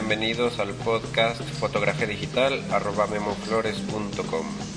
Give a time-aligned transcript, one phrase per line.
[0.00, 4.69] bienvenidos al podcast fotografía digital arroba memoflores.com.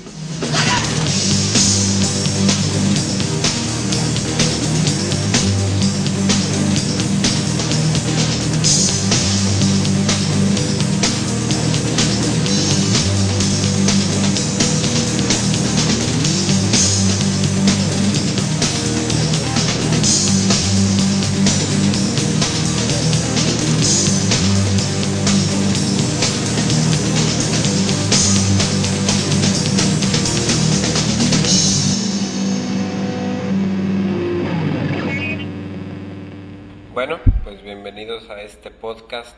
[36.94, 39.36] Bueno, pues bienvenidos a este podcast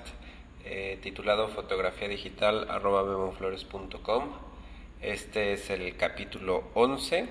[0.66, 4.34] eh, titulado Fotografía Digital arroba memoflores.com.
[5.02, 7.30] Este es el capítulo 11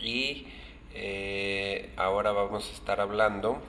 [0.00, 0.46] y
[0.94, 3.60] eh, ahora vamos a estar hablando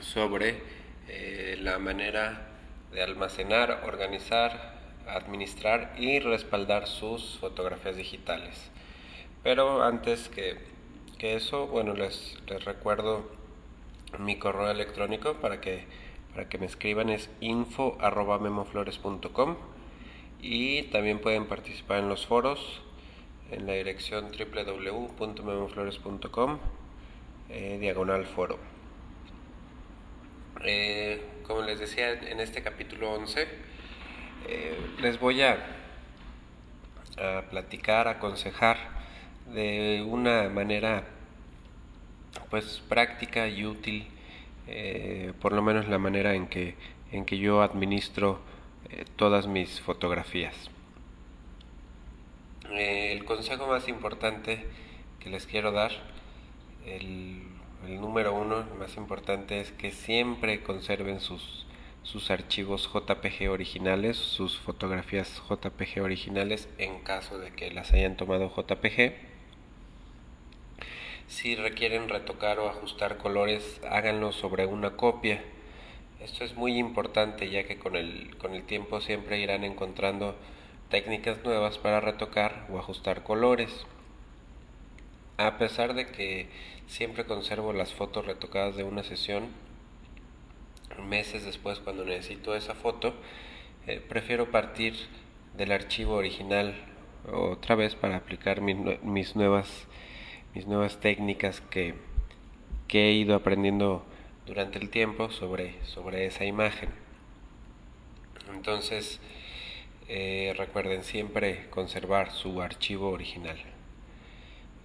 [0.00, 0.60] sobre
[1.08, 2.46] eh, la manera
[2.92, 4.74] de almacenar, organizar,
[5.06, 8.70] administrar y respaldar sus fotografías digitales.
[9.42, 10.58] Pero antes que,
[11.16, 13.37] que eso, bueno, les, les recuerdo
[14.18, 15.84] mi correo electrónico para que,
[16.32, 19.56] para que me escriban es info arroba memoflores.com
[20.40, 22.80] y también pueden participar en los foros
[23.50, 26.58] en la dirección www.memoflores.com
[27.50, 28.58] eh, diagonal foro.
[30.64, 33.48] Eh, como les decía en este capítulo 11,
[34.48, 35.74] eh, les voy a
[37.50, 38.76] platicar, aconsejar
[39.52, 41.02] de una manera
[42.50, 44.06] pues práctica y útil,
[44.66, 46.74] eh, por lo menos la manera en que,
[47.12, 48.40] en que yo administro
[48.90, 50.54] eh, todas mis fotografías.
[52.70, 54.66] Eh, el consejo más importante
[55.20, 55.92] que les quiero dar,
[56.86, 57.42] el,
[57.88, 61.66] número uno más importante es que siempre conserven sus,
[62.02, 68.52] sus archivos JPG originales, sus fotografías JPG originales en caso de que las hayan tomado
[68.54, 69.37] JPG
[71.28, 75.44] si requieren retocar o ajustar colores, háganlo sobre una copia.
[76.20, 80.34] Esto es muy importante ya que con el, con el tiempo siempre irán encontrando
[80.88, 83.86] técnicas nuevas para retocar o ajustar colores.
[85.36, 86.48] A pesar de que
[86.86, 89.48] siempre conservo las fotos retocadas de una sesión,
[91.06, 93.14] meses después cuando necesito esa foto,
[93.86, 94.94] eh, prefiero partir
[95.56, 96.74] del archivo original
[97.30, 99.86] otra vez para aplicar mi, mis nuevas
[100.58, 101.94] mis nuevas técnicas que,
[102.88, 104.04] que he ido aprendiendo
[104.44, 106.90] durante el tiempo sobre, sobre esa imagen.
[108.52, 109.20] Entonces,
[110.08, 113.56] eh, recuerden siempre conservar su archivo original.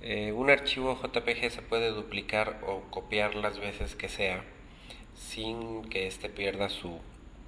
[0.03, 4.44] Eh, un archivo JPG se puede duplicar o copiar las veces que sea
[5.16, 7.00] sin que éste pierda su,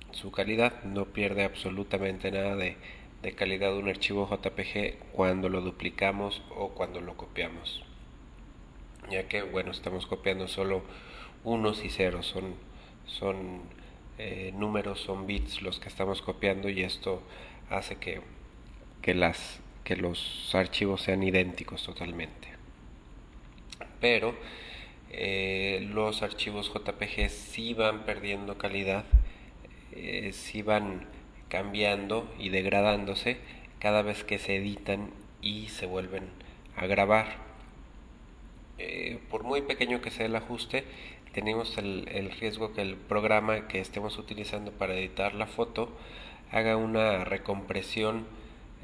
[0.10, 0.84] su calidad.
[0.84, 2.76] No pierde absolutamente nada de,
[3.22, 7.86] de calidad un archivo JPG cuando lo duplicamos o cuando lo copiamos
[9.10, 10.84] ya que bueno estamos copiando solo
[11.44, 12.56] unos y ceros son
[13.06, 13.62] son
[14.18, 17.22] eh, números son bits los que estamos copiando y esto
[17.70, 18.22] hace que
[19.02, 22.48] que las que los archivos sean idénticos totalmente.
[24.02, 24.36] Pero
[25.12, 29.06] eh, los archivos JPG sí van perdiendo calidad
[29.92, 31.08] eh, sí van
[31.48, 33.38] cambiando y degradándose
[33.80, 35.12] cada vez que se editan
[35.42, 36.24] y se vuelven
[36.76, 37.45] a grabar
[38.78, 40.84] eh, por muy pequeño que sea el ajuste,
[41.34, 45.90] tenemos el, el, riesgo que el programa que estemos utilizando para editar la foto
[46.52, 48.26] haga una recompresión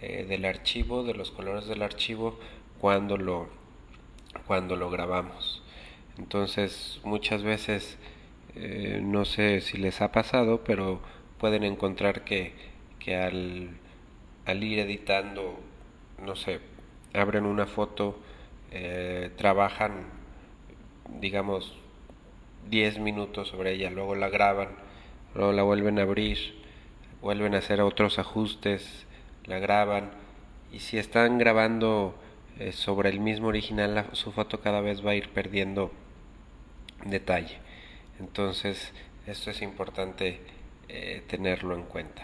[0.02, 2.40] eh, del archivo, de los colores del archivo
[2.80, 3.50] cuando lo,
[4.48, 5.62] cuando lo grabamos.
[6.18, 7.98] Entonces muchas veces,
[8.56, 11.02] eh, no sé si les ha pasado, pero
[11.38, 12.54] pueden encontrar que,
[13.00, 13.70] que al,
[14.46, 15.60] al ir editando,
[16.20, 16.60] no sé,
[17.14, 18.20] abren una foto,
[18.74, 20.06] eh, trabajan,
[21.20, 21.78] digamos,
[22.70, 24.70] 10 minutos sobre ella, luego la graban,
[25.36, 26.38] luego la vuelven a abrir,
[27.22, 29.06] vuelven a hacer otros ajustes,
[29.44, 30.12] la graban
[30.72, 32.16] y si están grabando
[32.60, 35.92] eh, sobre el mismo original, su foto cada vez va a ir perdiendo
[37.04, 37.58] detalle.
[38.22, 38.94] Entonces,
[39.28, 40.40] esto es importante
[40.88, 42.24] eh, tenerlo en cuenta.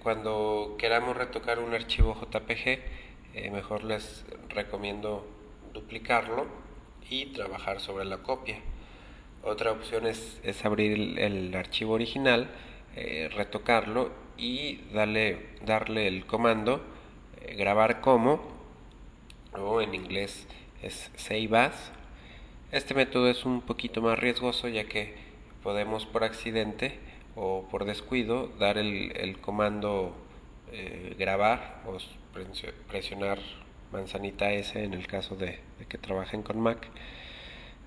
[0.00, 2.78] Cuando queramos retocar un archivo JPG,
[3.36, 5.26] eh, mejor les recomiendo
[5.72, 6.46] duplicarlo
[7.08, 8.58] y trabajar sobre la copia.
[9.42, 12.48] Otra opción es, es abrir el, el, archivo original,
[12.96, 16.82] eh, retocarlo y darle, darle el comando
[17.42, 18.40] eh, grabar como
[19.52, 20.46] o en inglés
[20.82, 21.92] es save as.
[22.72, 25.14] Este método es un poquito más riesgoso ya que
[25.62, 26.98] podemos por accidente
[27.34, 30.16] o por descuido dar el, comando
[30.72, 31.98] eh, grabar o
[32.88, 33.38] presionar
[33.92, 36.88] manzanita S en el caso de, que trabajen con Mac.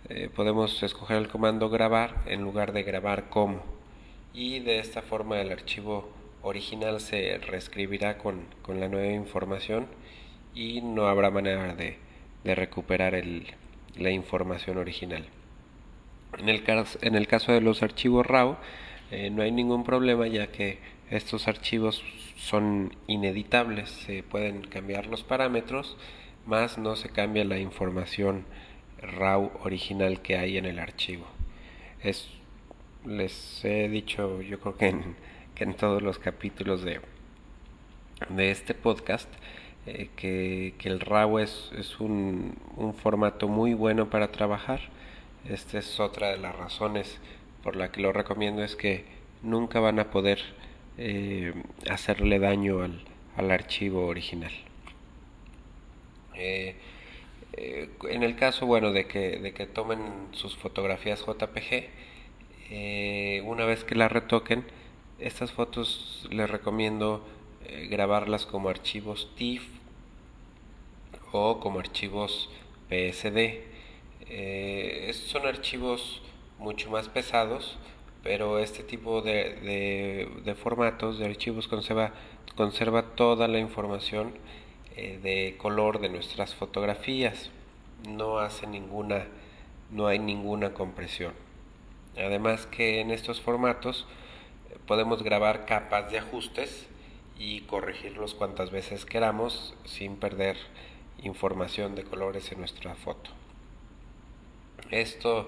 [0.09, 3.61] Eh, podemos escoger el comando grabar en lugar de grabar como
[4.33, 6.09] y de esta forma el archivo
[6.41, 9.87] original se reescribirá con, con la nueva información
[10.55, 11.97] y no habrá manera de,
[12.43, 13.47] de recuperar el,
[13.97, 15.25] la información original.
[16.37, 18.57] En el, caso, en el caso de los archivos RAW
[19.11, 20.77] eh, no hay ningún problema ya que
[21.09, 22.03] estos archivos
[22.35, 25.97] son ineditables, se pueden cambiar los parámetros,
[26.45, 28.45] más no se cambia la información
[29.01, 31.25] RAW original que hay en el archivo.
[32.01, 32.29] Es,
[33.05, 34.77] les he dicho, yo creo
[35.55, 37.01] que en, todos los capítulos de,
[38.29, 39.29] de este podcast,
[39.85, 44.79] eh, que, que, el RAW es, es un, un, formato muy bueno para trabajar.
[45.45, 47.19] Esta es otra de las razones
[47.63, 49.05] por la que lo recomiendo, es que
[49.41, 50.39] nunca van a poder
[51.01, 51.53] eh,
[51.89, 53.01] hacerle daño al,
[53.37, 54.51] al archivo original.
[56.35, 56.75] Eh,
[57.53, 60.01] eh, en el caso, bueno, de que, de que tomen
[60.33, 61.87] sus fotografías JPG,
[63.45, 64.65] una vez que las retoquen,
[65.19, 67.25] estas fotos les recomiendo
[67.89, 69.63] grabarlas como archivos TIFF
[71.31, 72.49] o como archivos
[72.89, 73.61] PSD.
[75.13, 76.21] son archivos
[76.57, 77.77] mucho más pesados
[78.23, 82.13] pero este tipo de, de, formatos de archivos conserva,
[82.55, 84.33] conserva toda la información
[84.95, 87.49] eh, de color de nuestras fotografías.
[88.07, 89.25] No hace ninguna
[89.91, 91.33] no hay ninguna compresión.
[92.15, 94.05] Además que en estos formatos
[94.69, 96.87] eh, podemos grabar capas de ajustes
[97.37, 100.57] y corregirlos cuantas veces queramos sin perder
[101.23, 103.31] información de colores en nuestra foto.
[104.91, 105.47] Esto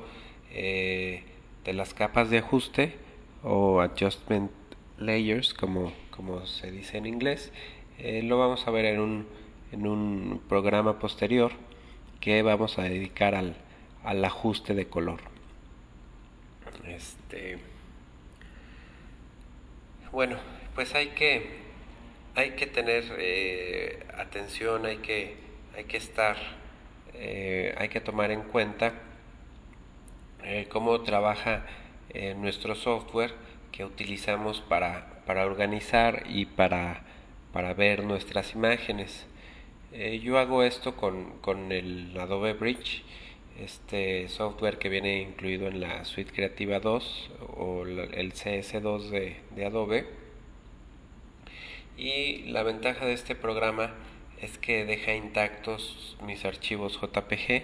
[0.52, 1.24] eh,
[1.64, 2.96] de las capas de ajuste
[3.44, 4.52] o adjustment
[4.98, 7.52] layers como, como se dice en inglés
[7.98, 9.28] eh, lo vamos a ver en un,
[9.72, 11.52] en un programa posterior
[12.20, 13.56] que vamos a dedicar al,
[14.04, 15.20] al ajuste de color.
[16.88, 17.60] Este
[20.12, 20.38] bueno
[20.74, 21.62] pues hay que
[22.36, 25.36] hay que tener eh, atención hay que
[25.76, 26.38] hay que estar
[27.14, 28.94] eh, hay que tomar en cuenta
[30.44, 31.66] eh, cómo trabaja
[32.10, 33.34] eh, nuestro software
[33.72, 37.04] que utilizamos para, para organizar y para,
[37.54, 39.28] para, ver nuestras imágenes.
[39.94, 43.04] Eh, yo hago esto con, con, el Adobe Bridge,
[43.60, 49.66] este software que viene incluido en la suite creativa 2 o el CS2 de, de
[49.66, 50.08] Adobe.
[51.98, 53.94] Y la ventaja de este programa
[54.42, 57.64] es que deja intactos mis archivos JPG,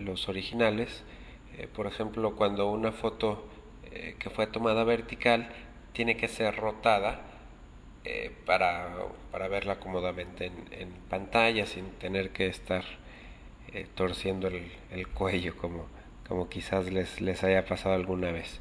[0.00, 1.02] los originales,
[1.58, 3.46] eh, por ejemplo, cuando una foto
[3.92, 5.48] eh, que fue tomada vertical
[5.92, 7.20] tiene que ser rotada
[8.04, 8.96] eh, para,
[9.30, 12.84] para, verla cómodamente en, pantalla sin tener que estar
[13.96, 15.86] torciendo el, cuello como,
[16.28, 18.60] como quizás les, les haya pasado alguna vez.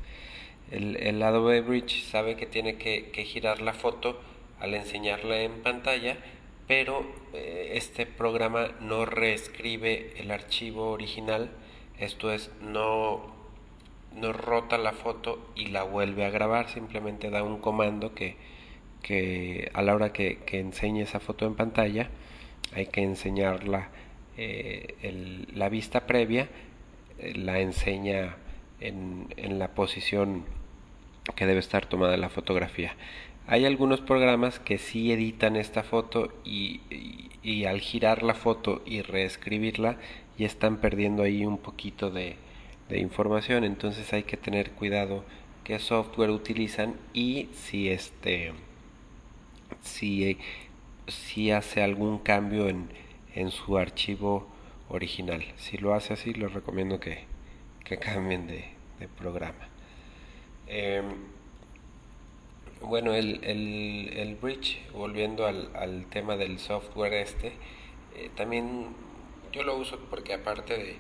[0.72, 4.20] El, el Adobe Bridge sabe que tiene que, que girar la foto
[4.60, 6.18] al enseñarla en pantalla
[6.68, 11.52] pero este programa no reescribe el archivo original
[12.00, 13.22] esto es, no,
[14.16, 18.36] no rota la foto y la vuelve a grabar, simplemente da un comando que,
[19.02, 22.10] que a la hora que, que enseñe esa foto en pantalla
[22.74, 23.90] hay que enseñarla
[24.38, 26.50] eh, la vista previa,
[27.20, 28.38] eh, la enseña
[28.80, 30.46] en, en la posición
[31.36, 32.96] que debe estar tomada la fotografía.
[33.46, 36.80] Hay algunos programas que sí editan esta foto y,
[37.44, 39.98] y, al girar la foto y reescribirla
[40.38, 42.36] y están perdiendo ahí un poquito de,
[42.90, 43.64] de información.
[43.64, 45.24] Entonces hay que tener cuidado
[45.64, 48.54] qué software utilizan y si este
[49.82, 50.38] si,
[51.08, 52.90] si hace algún cambio en,
[53.36, 54.48] en su archivo
[54.90, 55.44] original.
[55.58, 57.26] Si lo hace así les recomiendo que,
[57.84, 58.66] que cambien de,
[59.00, 59.68] de programa.
[60.68, 61.06] Em,
[62.82, 67.54] bueno el, el, el, bridge volviendo al, al tema del software este
[68.16, 68.88] eh, también
[69.54, 71.00] yo lo uso porque aparte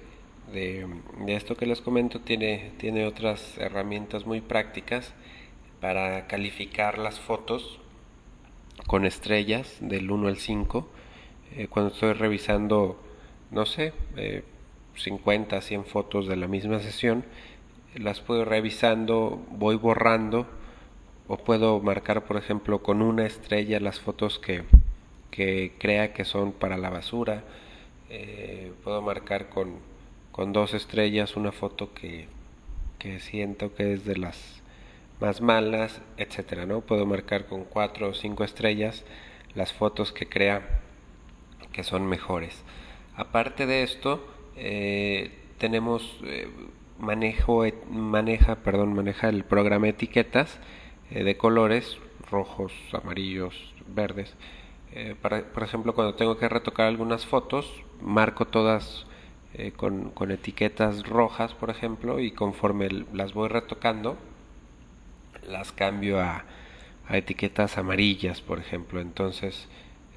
[0.52, 0.88] de,
[1.26, 5.14] de, esto que les comento, tiene, tiene otras herramientas muy prácticas
[5.82, 7.80] para calificar las fotos
[8.88, 10.88] con estrellas del 1 al 5.
[11.56, 13.02] Eh, cuando estoy revisando,
[13.50, 14.44] no sé, eh,
[14.96, 17.26] 50, 100 fotos de la misma sesión,
[17.96, 20.48] las puedo revisando, voy borrando
[21.28, 24.64] o puedo marcar, por ejemplo, con una estrella las fotos que,
[25.32, 27.44] que crea que son para la basura
[28.16, 29.80] eh, puedo marcar con,
[30.32, 32.28] con, dos estrellas una foto que,
[33.00, 34.62] que, siento que es de las
[35.20, 36.82] más malas, etcétera, ¿no?
[36.82, 39.04] Puedo marcar con cuatro o cinco estrellas
[39.56, 40.82] las fotos que crea
[41.72, 42.64] que son mejores.
[43.16, 44.24] Aparte de esto,
[44.58, 46.48] eh, tenemos eh,
[47.00, 50.60] manejo, maneja, perdón, maneja el programa etiquetas
[51.10, 51.98] de colores
[52.30, 54.36] rojos, amarillos, verdes.
[55.52, 59.06] por ejemplo, cuando tengo que retocar algunas fotos, marco todas
[59.78, 64.18] con, con, etiquetas rojas, por ejemplo, y conforme las voy retocando,
[65.48, 66.44] las cambio a,
[67.08, 69.00] a etiquetas amarillas, por ejemplo.
[69.00, 69.68] Entonces,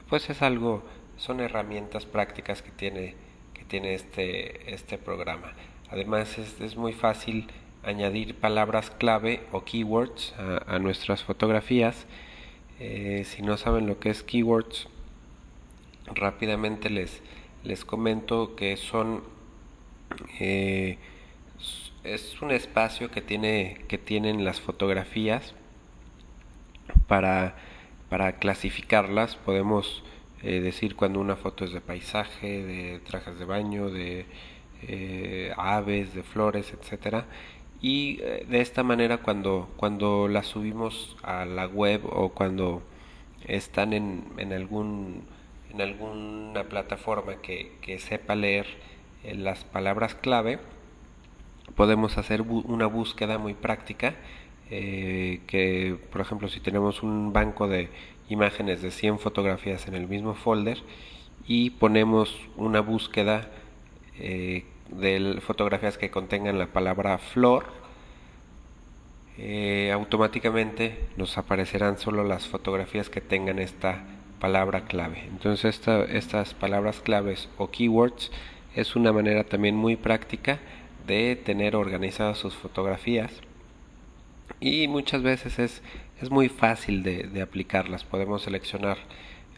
[0.08, 0.82] pues es algo,
[1.16, 3.14] son herramientas prácticas que tiene,
[3.54, 5.52] que tiene este, este programa.
[5.90, 7.48] Además, es, es muy fácil
[7.84, 10.34] añadir palabras clave o keywords
[10.66, 12.06] a, nuestras fotografías.
[12.80, 14.88] Eh, si no saben lo que es keywords,
[16.06, 17.22] rápidamente les,
[17.66, 19.22] les comento que son
[20.40, 20.98] eh,
[22.04, 25.54] es un espacio que tiene que tienen las fotografías
[27.08, 27.56] para,
[28.08, 30.04] para clasificarlas podemos
[30.42, 34.26] eh, decir cuando una foto es de paisaje, de trajes de baño, de
[34.82, 37.26] eh, aves, de flores, etcétera.
[37.80, 42.82] Y eh, de esta manera cuando, cuando las subimos a la web o cuando
[43.46, 45.24] están en, en, algún,
[45.76, 48.66] en alguna plataforma que, que sepa leer
[49.22, 50.58] las palabras clave,
[51.74, 54.14] podemos hacer una búsqueda muy práctica
[54.70, 57.88] eh, que por ejemplo si tenemos un banco de
[58.28, 60.78] imágenes de 100 fotografías en el mismo folder
[61.46, 63.48] y ponemos una búsqueda
[64.18, 67.66] eh, de fotografías que contengan la palabra flor
[69.38, 74.04] eh, automáticamente nos aparecerán solo las fotografías que tengan esta
[74.40, 78.30] palabra clave entonces estas palabras claves o keywords
[78.74, 80.58] es una manera también muy práctica
[81.06, 83.32] de tener organizadas sus fotografías
[84.60, 85.82] y muchas veces es,
[86.20, 88.04] es muy fácil de, aplicarlas.
[88.04, 88.98] Podemos seleccionar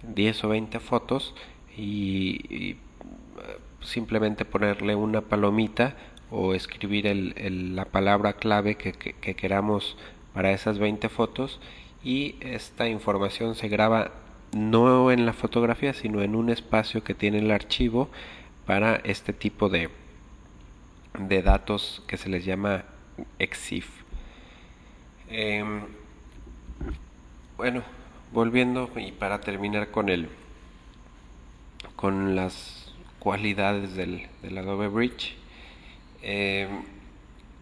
[0.02, 1.34] 10 o 20 fotos
[1.76, 2.76] y,
[3.80, 5.96] simplemente ponerle una palomita
[6.30, 7.06] o escribir
[7.36, 9.96] la palabra clave que, que, queramos
[10.34, 11.60] para esas 20 fotos
[12.02, 14.10] y esta información se graba
[14.52, 18.08] no en la fotografía sino en un espacio que tiene el archivo
[18.66, 19.90] para este tipo de,
[21.18, 22.84] de datos que se les llama
[23.38, 23.88] EXIF.
[25.30, 25.82] Em,
[27.56, 27.82] bueno,
[28.32, 30.28] volviendo y para terminar con el
[31.96, 35.34] con las cualidades del, Adobe Bridge,
[36.22, 36.84] em,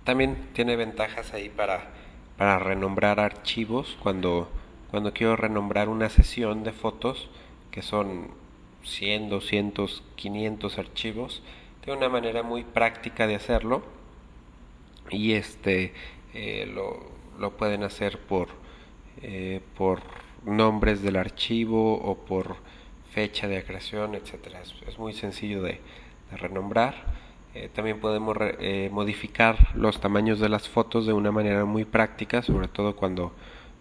[0.05, 1.89] también tiene ventajas ahí para,
[2.37, 4.51] para renombrar archivos cuando,
[4.91, 7.29] cuando quiero renombrar una sesión de fotos
[7.71, 8.29] que son
[8.85, 11.43] 100, 200, 500 archivos.
[11.83, 13.83] Tiene una manera muy práctica de hacerlo
[15.11, 15.93] y este
[16.35, 16.99] eh, lo,
[17.39, 18.49] lo pueden hacer por,
[19.23, 20.01] eh, por
[20.45, 22.57] nombres del archivo o por
[23.13, 24.61] fecha de creación, etcétera.
[24.87, 25.81] Es, muy sencillo de,
[26.33, 26.95] renombrar.
[27.55, 28.37] Eh, también podemos
[28.91, 33.33] modificar los tamaños de las fotos de una manera muy práctica, sobre todo cuando,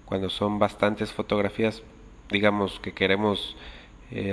[0.06, 1.84] cuando son bastantes fotografías,
[2.30, 3.56] digamos que queremos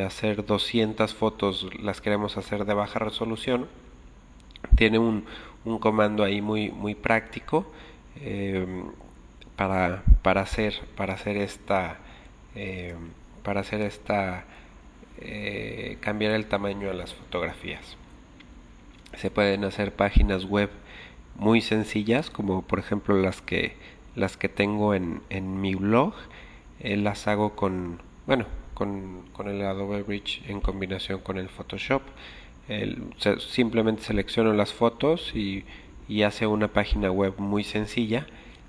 [0.04, 3.68] hacer 200 fotos, las queremos hacer de baja resolución.
[4.76, 5.24] Tiene un,
[5.64, 7.66] un comando ahí muy, muy práctico
[9.56, 11.98] para, para hacer para hacer esta
[12.54, 12.94] eh,
[13.42, 14.44] para hacer esta
[15.18, 17.96] eh, cambiar el tamaño de las fotografías
[19.16, 20.70] se pueden hacer páginas web
[21.36, 23.76] muy sencillas como por ejemplo las que
[24.14, 26.14] las que tengo en, en mi blog
[26.80, 32.02] eh, las hago con bueno con, con, el Adobe Bridge en combinación con el Photoshop
[33.38, 35.64] simplemente selecciono las fotos y,
[36.08, 38.26] y hace una página web muy sencilla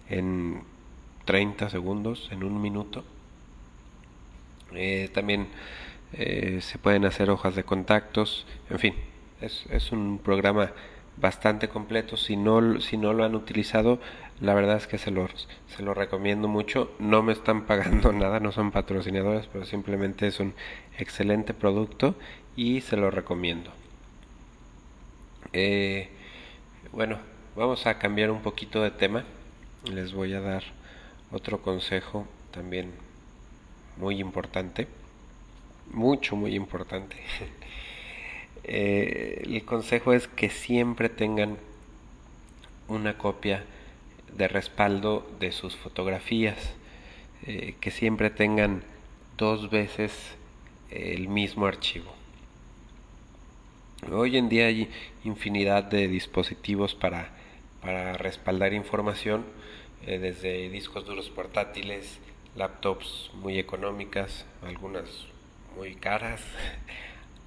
[0.10, 0.62] en
[1.26, 3.04] 30 segundos, en un minuto.
[4.74, 5.48] Eh, también
[6.14, 8.94] eh, se pueden hacer hojas de contactos, en fin,
[9.42, 10.72] es, es, un programa
[11.18, 12.18] bastante completo.
[12.18, 14.00] Si no, si no lo han utilizado,
[14.40, 15.28] la verdad es que se lo,
[15.68, 16.92] se lo recomiendo mucho.
[17.00, 20.54] No me están pagando nada, no son patrocinadores, pero simplemente es un
[20.98, 22.16] excelente producto
[22.56, 23.72] y se lo recomiendo.
[25.54, 26.10] Eh,
[26.92, 27.20] bueno,
[27.56, 29.24] vamos a cambiar un poquito de tema.
[29.92, 30.64] Les voy a dar
[31.32, 32.92] otro consejo también
[33.98, 34.88] muy importante,
[35.92, 37.18] mucho, muy importante.
[38.64, 41.58] Eh, el consejo es que siempre tengan
[42.88, 43.66] una copia
[44.36, 46.74] de respaldo de sus fotografías,
[47.46, 48.84] eh, que siempre tengan
[49.38, 50.36] dos veces
[50.90, 52.14] el mismo archivo.
[54.12, 54.90] Hoy en día hay
[55.24, 57.32] infinidad de dispositivos para,
[57.82, 59.46] para respaldar información
[60.06, 62.20] desde discos duros portátiles,
[62.56, 65.06] laptops muy económicas, algunas
[65.78, 66.42] muy caras,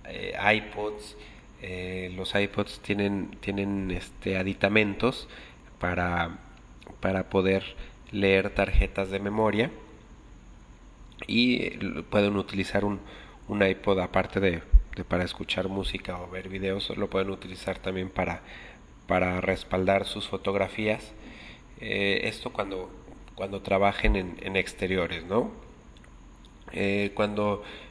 [0.09, 1.17] iPods,
[2.17, 5.29] los iPods tienen, tienen este, aditamentos
[5.79, 6.39] para,
[7.01, 7.77] para poder
[8.13, 9.71] leer tarjetas de memoria
[11.27, 11.71] y
[12.11, 13.01] pueden utilizar un,
[13.49, 14.63] un iPod aparte de,
[15.05, 18.43] para escuchar música o ver videos, lo pueden utilizar también para,
[19.07, 21.13] para respaldar sus fotografías.
[21.81, 22.91] Eh, esto cuando,
[23.35, 25.51] cuando trabajen en, exteriores, ¿no?
[26.73, 27.86] Eh, cuando eh,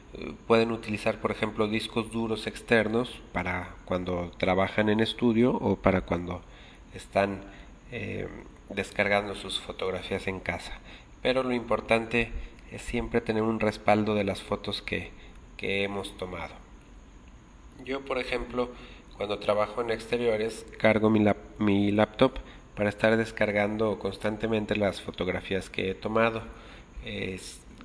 [0.46, 6.42] pueden utilizar, por ejemplo, discos duros externos para cuando trabajan en estudio o para cuando
[6.94, 7.42] están
[8.70, 10.78] descargando sus fotografías en casa.
[11.22, 12.32] Pero lo importante
[12.70, 15.10] es siempre tener un respaldo de las fotos que,
[15.56, 16.54] que hemos tomado.
[17.84, 18.70] Yo, por ejemplo,
[19.16, 21.24] cuando trabajo en exteriores, cargo mi,
[21.58, 22.38] mi laptop
[22.74, 26.42] para estar descargando constantemente las fotografías que he tomado.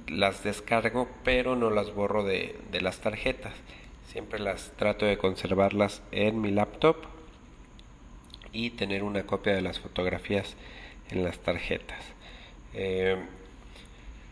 [0.08, 3.54] Las descargo, pero no las borro de, de las tarjetas.
[4.08, 6.98] Siempre las trato de conservarlas en mi laptop
[8.54, 10.56] y tener una copia de las fotografías
[11.10, 12.04] en las tarjetas.
[12.74, 13.18] Eh,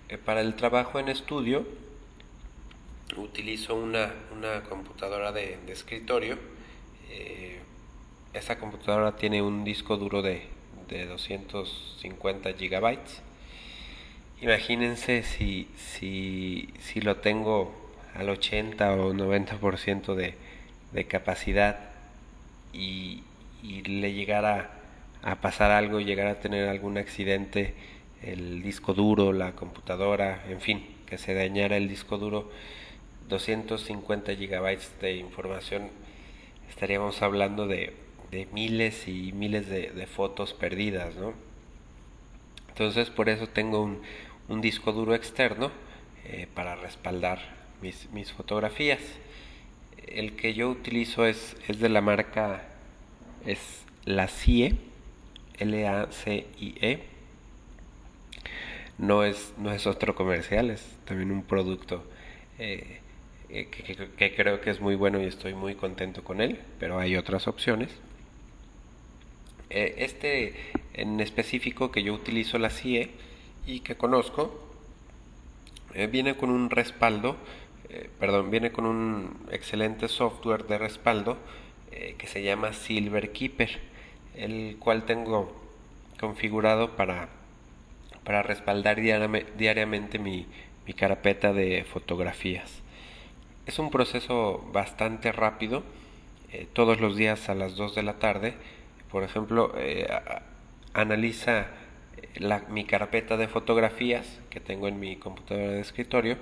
[0.10, 1.66] eh, para el trabajo en estudio
[3.18, 6.38] utilizo una, una computadora de, escritorio.
[7.10, 7.60] Eh,
[8.34, 10.48] esa computadora tiene un disco duro de,
[10.88, 13.22] de 250 gigabytes.
[14.42, 17.76] Imagínense si, si, si lo tengo
[18.16, 20.36] al 80 o 90% de,
[20.94, 21.78] de capacidad
[22.72, 23.24] y,
[23.62, 24.72] y le llegara
[25.22, 27.74] a pasar algo, llegara a tener algún accidente,
[28.24, 32.50] el disco duro, la computadora, en fin, que se dañara el disco duro,
[33.28, 35.90] 250 gigabytes de información,
[36.70, 37.94] estaríamos hablando de,
[38.32, 41.34] de miles y miles de, de, fotos perdidas, ¿no?
[42.70, 44.02] Entonces por eso tengo un,
[44.50, 45.72] un disco duro externo
[46.26, 47.40] eh, para respaldar
[47.82, 49.00] mis, mis, fotografías.
[50.08, 52.64] El que yo utilizo es, es de la marca,
[53.46, 54.76] es la CIE,
[55.60, 57.04] L-A-C-I-E.
[58.98, 62.04] No es, no es otro comercial, es también un producto
[62.58, 63.00] eh,
[63.50, 67.16] eh, que, creo que es muy bueno y estoy muy contento con él, pero hay
[67.16, 67.90] otras opciones.
[69.70, 70.56] Este
[70.96, 73.12] en específico que yo utilizo la CIE
[73.66, 74.68] y que conozco,
[76.12, 77.36] viene con un respaldo,
[78.20, 81.38] perdón, viene con un excelente software de respaldo
[81.90, 83.90] que se llama Silver Keeper
[84.40, 85.52] el cual tengo
[86.20, 87.30] configurado para,
[88.24, 90.48] para respaldar diariamente mi,
[90.88, 92.82] mi carpeta de fotografías.
[93.66, 95.84] Es un proceso bastante rápido,
[96.52, 98.56] eh, todos los días a las 2 de la tarde.
[99.12, 100.08] Por ejemplo, eh,
[100.94, 101.68] analiza
[102.70, 106.38] mi carpeta de fotografías que tengo en mi computadora de escritorio,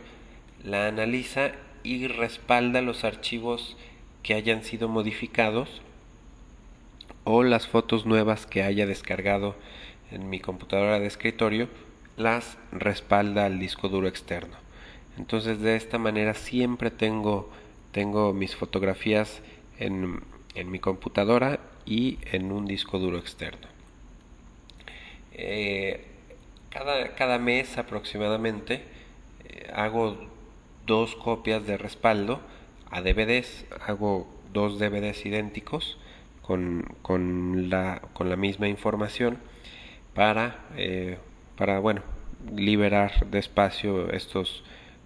[0.64, 1.52] la analiza
[1.84, 3.78] y respalda los archivos
[4.24, 5.82] que hayan sido modificados
[7.24, 9.56] o las fotos nuevas que haya descargado
[10.12, 11.68] en mi computadora de escritorio
[12.16, 14.56] las respalda al disco duro externo.
[15.18, 17.50] Entonces de esta manera siempre tengo,
[17.92, 19.42] tengo mis fotografías
[19.80, 20.22] en,
[20.56, 23.77] en mi computadora y en un disco duro externo.
[25.38, 26.04] Eh,
[26.72, 28.82] cada, cada, mes aproximadamente
[29.46, 30.18] eh, hago
[30.88, 32.42] dos copias de respaldo
[32.90, 36.00] a DVDs, hago dos DVDs idénticos
[36.42, 39.38] con, con, la, con la misma información
[40.16, 41.20] para, eh,
[41.56, 42.02] para bueno,
[42.56, 44.64] liberar despacio estos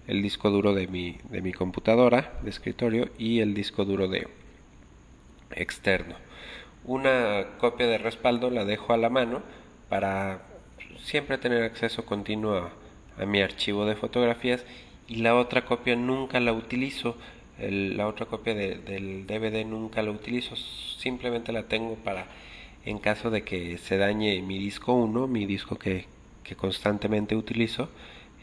[0.08, 4.28] el disco duro de mi, de mi computadora de escritorio y el disco duro de
[5.52, 6.16] externo.
[6.86, 9.42] Una copia de respaldo la dejo a la mano
[9.92, 10.40] para
[11.04, 12.72] siempre tener acceso continuo
[13.18, 14.64] a, mi archivo de fotografías
[15.10, 17.18] y la otra copia nunca la utilizo.
[17.60, 22.26] La otra copia del DVD nunca la utilizo, simplemente la tengo para
[22.86, 26.06] en caso de que se dañe mi disco 1, mi disco que,
[26.44, 27.90] que constantemente utilizo,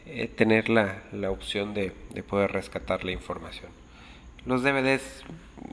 [0.05, 3.71] eh, tener la, la opción de, de, poder rescatar la información.
[4.45, 5.23] Los DVDs,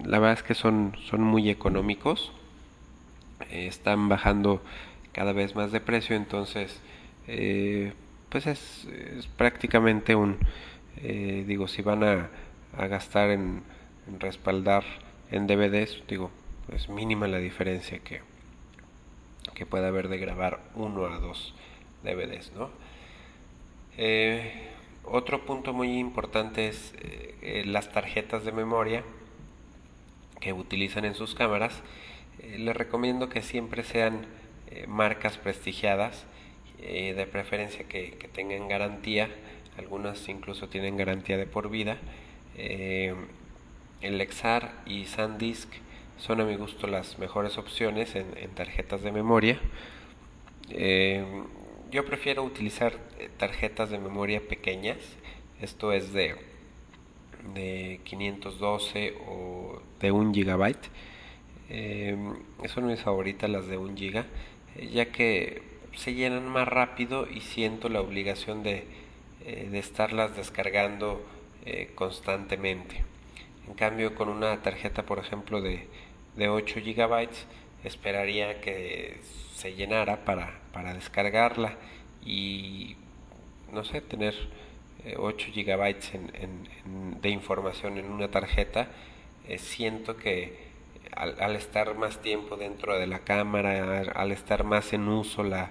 [0.04, 2.32] la verdad es que son, son muy económicos,
[3.50, 4.62] eh, están bajando
[5.16, 6.80] cada vez más de precio, entonces,
[7.26, 7.92] eh,
[8.28, 8.86] pues es,
[9.36, 10.38] prácticamente un,
[11.02, 12.30] digo, si van a
[12.86, 13.62] gastar en,
[14.20, 14.84] respaldar
[15.30, 16.30] en DVDs, digo,
[16.72, 18.20] es mínima la diferencia que,
[19.54, 21.54] que puede haber de grabar uno a dos
[22.02, 22.70] DVDs, ¿no?
[23.98, 24.52] Eh,
[25.04, 29.04] otro punto muy importante es eh, las tarjetas de memoria
[30.40, 31.82] que utilizan en sus cámaras.
[32.40, 34.26] Eh, les recomiendo que siempre sean
[34.88, 36.26] marcas prestigiadas
[36.78, 39.30] eh, de preferencia que, tengan garantía,
[39.78, 41.96] algunas incluso tienen garantía de por vida.
[42.56, 43.14] Eh,
[44.02, 45.68] el Lexar y SanDisk
[46.18, 49.58] son a mi gusto las mejores opciones en, tarjetas de memoria.
[50.68, 51.24] Eh,
[51.90, 52.92] yo prefiero utilizar
[53.38, 54.98] tarjetas de memoria pequeñas,
[55.62, 56.36] esto es de,
[57.54, 60.90] de 512 o de 1 gigabyte.
[62.68, 64.26] son mis favoritas las de 1 giga,
[64.92, 65.62] ya que
[65.96, 68.84] se llenan más rápido y siento la obligación de,
[69.44, 71.24] eh, estarlas descargando
[71.64, 73.04] eh, constantemente.
[73.66, 75.86] En cambio, con una tarjeta, por ejemplo, de,
[76.36, 77.28] de 8 GB,
[77.84, 79.20] esperaría que
[79.54, 81.74] se llenara para, para descargarla
[82.24, 82.96] y,
[83.72, 84.34] no sé, tener
[85.16, 88.88] 8 eh, GB de información en una tarjeta,
[89.58, 90.65] siento que
[91.12, 95.70] al, estar más tiempo dentro de la cámara, al estar más en uso la,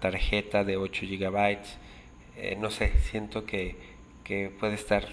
[0.00, 1.58] tarjeta de 8 GB,
[2.36, 3.98] eh, no sé, siento que,
[4.60, 5.04] puede estar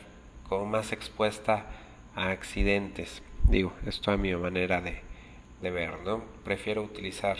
[0.49, 1.67] como más expuesta
[2.15, 3.21] a accidentes.
[3.43, 5.01] Digo, esto a mi manera de,
[5.71, 6.23] ver, ¿no?
[6.43, 7.37] Prefiero utilizar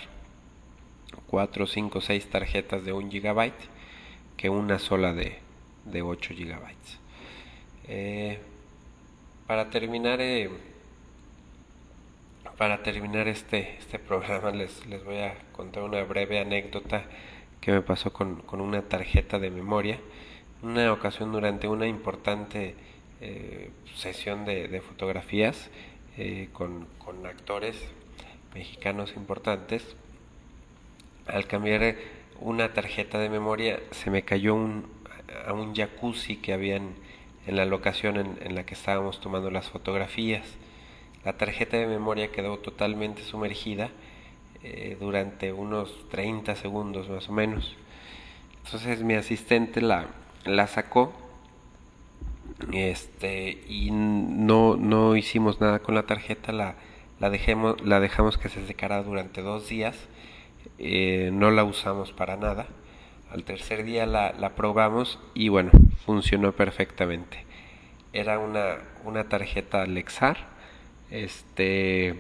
[1.28, 3.52] 4, 5, 6 tarjetas de 1 GB
[4.38, 5.40] que una sola de,
[5.86, 6.76] de 8 GB.
[7.88, 8.40] Eh,
[9.48, 10.50] para terminar, eh,
[12.58, 17.04] para terminar este, este programa les, les voy a contar una breve anécdota
[17.60, 20.00] que me pasó con, una tarjeta de memoria.
[20.62, 22.76] Una ocasión durante una importante
[23.22, 25.70] eh, sesión de, fotografías
[26.18, 26.88] eh, con,
[27.26, 27.76] actores
[28.54, 29.96] mexicanos importantes,
[31.28, 31.96] al cambiar
[32.40, 34.86] una tarjeta de memoria se me cayó un,
[35.46, 36.96] a un jacuzzi que había en,
[37.48, 40.58] la locación en, en la que estábamos tomando las fotografías
[41.26, 43.90] la tarjeta de memoria quedó totalmente sumergida
[44.64, 47.76] eh, durante unos 30 segundos más o menos.
[48.64, 50.06] Entonces mi asistente la,
[50.46, 51.14] la sacó
[52.72, 56.76] este, y no, no hicimos nada con la tarjeta, la,
[57.20, 59.98] la, dejemos, la dejamos que se secara durante dos días,
[60.78, 62.68] eh, no la usamos para nada.
[63.32, 65.72] Al tercer día la, la probamos y bueno,
[66.06, 67.46] funcionó perfectamente.
[68.14, 70.55] Era una, una tarjeta Lexar
[71.12, 72.16] este,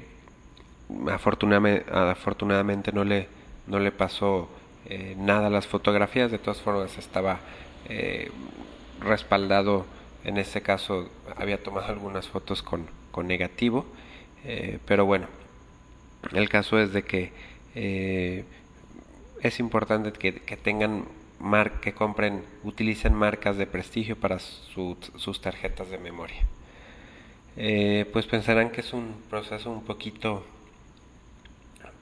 [1.11, 3.27] afortunadamente, no le,
[3.67, 4.49] no le pasó
[4.87, 7.39] eh, nada a las fotografías, de todas formas estaba
[7.89, 8.29] eh,
[9.01, 9.85] respaldado,
[10.23, 13.85] en este caso había tomado algunas fotos con, con negativo,
[14.43, 15.27] eh, pero bueno,
[16.33, 17.31] el caso es de que
[19.41, 21.05] es importante que, tengan
[21.39, 26.43] mar que compren, utilicen marcas de prestigio para sus tarjetas de memoria.
[27.57, 30.43] Eh, pues pensarán que es un proceso un poquito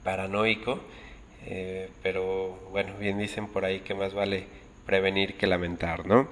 [0.02, 0.80] paranoico,
[1.46, 4.46] eh, pero bueno, bien dicen por ahí que más vale
[4.84, 6.28] prevenir que lamentar, ¿no?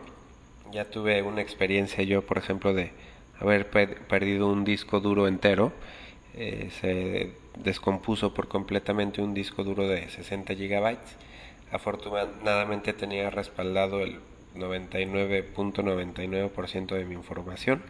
[0.72, 2.90] Ya tuve una experiencia yo, por ejemplo, de
[3.38, 5.72] haber perdido un disco duro entero,
[6.35, 7.30] eh, se
[7.62, 11.16] descompuso por completamente un disco duro de 60 gigabytes.
[11.70, 14.18] Afortunadamente tenía respaldado el
[14.54, 17.82] 99.99% de mi información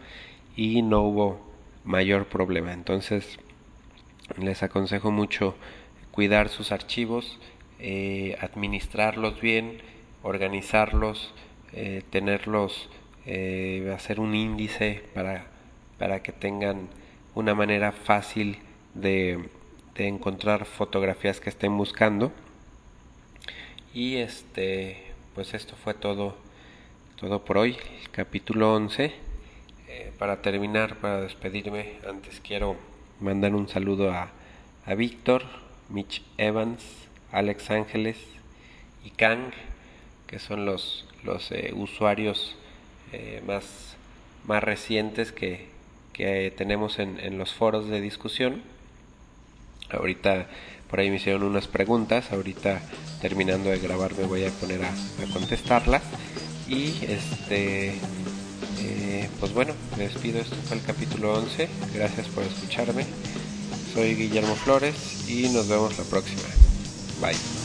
[0.56, 1.40] y no hubo
[1.84, 2.72] mayor problema.
[2.72, 3.38] Entonces
[4.38, 5.54] les aconsejo mucho
[6.10, 7.38] cuidar sus archivos,
[7.78, 9.78] eh, administrarlos bien,
[10.22, 11.34] organizarlos,
[11.72, 12.88] eh, tenerlos,
[13.26, 15.46] eh, hacer un índice para,
[15.98, 16.88] para que tengan
[17.34, 18.58] una manera fácil
[18.94, 19.48] de,
[19.94, 22.32] de encontrar fotografías que estén buscando.
[23.94, 25.02] Y este,
[25.34, 26.36] pues esto fue todo,
[27.16, 29.31] todo por hoy, el capítulo 11
[30.18, 32.76] para terminar, para despedirme, antes quiero
[33.20, 34.30] mandar un saludo a,
[34.86, 35.42] a Víctor,
[35.88, 36.82] Mitch Evans,
[37.30, 38.16] Alex Ángeles
[39.04, 39.52] y Kang,
[40.26, 42.56] que son los, los eh, usuarios
[43.12, 43.96] eh, más,
[44.46, 45.66] más recientes que,
[46.12, 48.62] que tenemos en, en, los foros de discusión.
[49.90, 50.46] Ahorita
[50.88, 52.82] por ahí me hicieron unas preguntas, ahorita
[53.20, 56.02] terminando de grabar me voy a poner a, a contestarlas.
[56.68, 57.94] Y este
[58.82, 63.06] eh, pues bueno, me despido, esto fue el capítulo 11, gracias por escucharme,
[63.94, 64.94] soy Guillermo Flores
[65.28, 66.42] y nos vemos la próxima,
[67.20, 67.61] bye.